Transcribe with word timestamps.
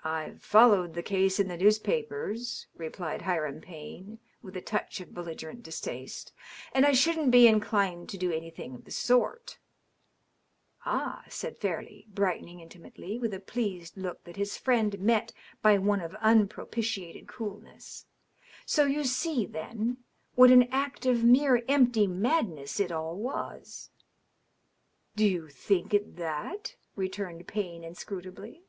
"IVe 0.08 0.40
followed 0.40 0.94
the 0.94 1.02
case 1.02 1.40
in 1.40 1.48
the 1.48 1.56
newspapers," 1.56 2.68
rq)lied 2.78 3.22
Hiram 3.22 3.60
Payne, 3.60 4.20
with 4.40 4.56
a 4.56 4.60
touch 4.62 5.00
of 5.00 5.12
belligerent 5.12 5.64
distaste. 5.64 6.32
"And 6.72 6.86
I 6.86 6.92
shouldn't 6.92 7.32
be 7.32 7.48
inclined 7.48 8.08
to 8.10 8.16
do 8.16 8.30
anything 8.32 8.76
of 8.76 8.84
the 8.84 8.92
sort."" 8.92 9.58
Ah," 10.86 11.24
said 11.28 11.58
Fairleigh, 11.58 12.04
brightening 12.14 12.60
intimately, 12.60 13.18
with 13.18 13.34
a 13.34 13.40
pleased 13.40 13.96
look 13.96 14.22
that 14.22 14.36
his 14.36 14.56
friend 14.56 15.00
met 15.00 15.32
by 15.62 15.78
one 15.78 16.00
of 16.00 16.14
unpropitiated 16.20 17.26
coolness." 17.26 18.06
So 18.64 18.86
you 18.86 19.02
see, 19.02 19.46
then, 19.46 19.98
what 20.36 20.52
an 20.52 20.68
act 20.70 21.06
of 21.06 21.24
mere 21.24 21.64
empty 21.68 22.06
madness 22.06 22.78
it 22.78 22.92
all 22.92 23.16
was." 23.16 23.90
"Do 25.16 25.26
you 25.26 25.48
think 25.48 25.92
it 25.92 26.14
that?" 26.16 26.76
returned 26.94 27.48
Payne 27.48 27.82
inscrutably. 27.82 28.62